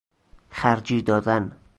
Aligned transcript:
خرجی 0.49 1.01
دادن 1.01 1.55